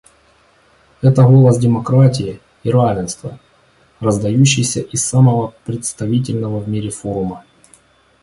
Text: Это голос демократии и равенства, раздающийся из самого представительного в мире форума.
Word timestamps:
Это 1.03 1.21
голос 1.27 1.59
демократии 1.59 2.41
и 2.63 2.71
равенства, 2.71 3.37
раздающийся 3.99 4.81
из 4.81 5.05
самого 5.05 5.53
представительного 5.63 6.59
в 6.59 6.67
мире 6.67 6.89
форума. 6.89 7.43